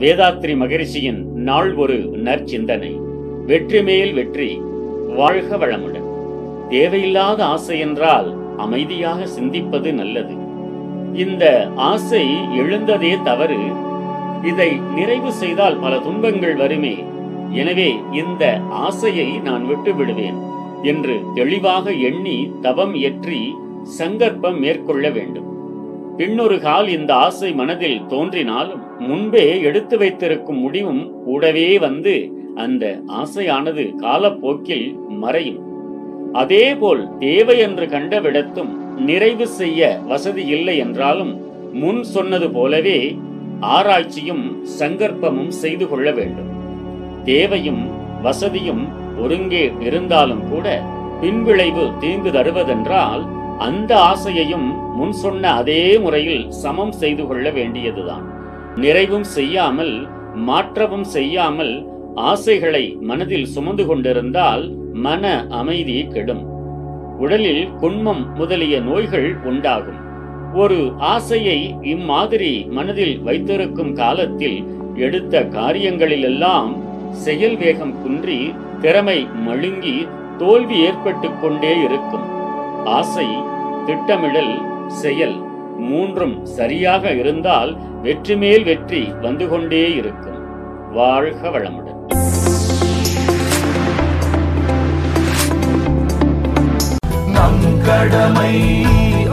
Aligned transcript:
வேதாத்ரி 0.00 0.54
மகரிஷியின் 0.56 1.24
நாள் 1.46 1.74
ஒரு 1.74 1.94
நற்சிந்தனை. 2.26 2.90
வெற்றி 3.46 3.82
மேல் 3.82 4.12
வெற்றி 4.12 4.60
வாழ்க 5.16 5.56
வளமுடன். 5.56 6.06
தேவையில்லாத 6.68 7.44
ஆசை 7.44 7.78
என்றால் 7.78 8.28
அமைதியாக 8.56 9.26
சிந்திப்பது 9.26 9.92
நல்லது. 9.92 10.36
இந்த 11.14 11.44
ஆசை 11.74 12.22
எழுந்ததே 12.56 13.12
தவறு. 13.22 13.58
இதை 14.42 14.70
நிறைவு 14.94 15.32
செய்தால் 15.32 15.78
பல 15.78 15.98
துன்பங்கள் 15.98 16.56
வருமே. 16.56 16.96
எனவே 17.52 17.90
இந்த 18.12 18.60
ஆசையை 18.70 19.28
நான் 19.38 19.66
விட்டு 19.66 19.94
விடுவேன் 19.94 20.40
என்று 20.82 21.20
தெளிவாக 21.34 21.90
எண்ணி 21.92 22.50
தவம் 22.60 22.94
இயற்றி 22.94 23.54
சங்கற்பம் 23.98 24.58
மேற்கொள்ள 24.58 25.10
வேண்டும். 25.10 25.57
பின்னொரு 26.18 26.56
கால் 26.60 26.88
இந்த 26.88 27.10
ஆசை 27.24 27.50
மனதில் 27.58 28.00
தோன்றினாலும் 28.12 28.82
முன்பே 29.08 29.44
எடுத்து 29.68 29.96
வைத்திருக்கும் 29.98 30.60
முடிவும் 30.64 31.02
கூடவே 31.24 31.68
வந்து 31.78 32.14
அந்த 32.64 32.84
ஆசையானது 33.20 33.84
காலப்போக்கில் 33.96 34.86
மறையும். 35.22 35.60
அதேபோல் 36.32 37.02
தேவை 37.18 37.56
என்று 37.66 37.84
கண்ட 37.88 38.14
விடத்தும் 38.20 38.72
நிறைவு 39.08 39.46
செய்ய 39.60 39.90
வசதி 40.10 40.44
இல்லை 40.56 40.76
என்றாலும் 40.84 41.32
முன் 41.82 42.02
சொன்னது 42.14 42.48
போலவே 42.50 42.98
ஆராய்ச்சியும் 43.76 44.44
சங்கற்பமும் 44.80 45.54
செய்து 45.62 45.86
கொள்ள 45.88 46.08
வேண்டும். 46.18 46.50
தேவையும் 47.24 47.82
வசதியும் 48.22 48.84
ஒருங்கே 49.24 49.64
இருந்தாலும் 49.88 50.44
கூட 50.50 50.66
பின்விளைவு 51.20 51.84
தீங்கு 52.02 52.30
தருவதென்றால் 52.30 53.24
அந்த 53.58 54.00
ஆசையையும் 54.00 54.66
முன் 54.96 55.12
சொன்ன 55.12 55.52
அதே 55.52 55.98
முறையில் 55.98 56.50
சமம் 56.50 56.92
செய்து 56.92 57.26
கொள்ள 57.26 57.50
வேண்டியதுதான். 57.50 58.26
நிறைவும் 58.76 59.24
செய்யாமல் 59.24 60.08
மாற்றவும் 60.34 61.04
செய்யாமல் 61.04 61.86
ஆசைகளை 62.14 62.96
மனதில் 63.00 63.46
சுமந்து 63.46 63.86
கொண்டிருந்தால் 63.86 64.64
மன 64.92 65.46
அமைதி 65.48 66.06
கெடும். 66.06 66.44
உடலில் 67.18 67.68
குண்மம் 67.80 68.34
முதலிய 68.34 68.80
நோய்கள் 68.80 69.36
உண்டாகும். 69.42 70.00
ஒரு 70.54 70.92
ஆசையை 70.98 71.76
இம்மாதிரி 71.82 72.52
மனதில் 72.70 73.22
வைத்திருக்கும் 73.22 73.92
காலத்தில் 73.92 74.58
எடுத்த 74.94 75.42
காரியங்களிலெல்லாம் 75.42 76.76
செயல் 77.10 77.56
வேகம் 77.56 78.02
குன்றி 78.02 78.40
திறமை 78.80 79.26
மழுங்கி 79.46 80.08
தோல்வி 80.38 80.78
ஏற்பட்டு 80.80 81.30
கொண்டே 81.40 81.74
இருக்கும். 81.80 82.37
ஆசை 82.96 83.28
திட்டமிடல் 83.86 84.52
செயல் 84.86 85.36
மூன்றும் 85.78 86.36
சரியாக 86.44 87.10
இருந்தால் 87.10 87.72
வெற்றி 88.02 88.36
மேல் 88.36 88.64
வெற்றி 88.64 89.02
வந்து 89.20 89.48
கொண்டே 89.48 89.94
இருக்கும். 89.94 90.40
வாழ்க 90.92 91.48
வளமுடன். 91.48 91.86
கடமை 97.88 98.54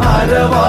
அறவா 0.09 0.67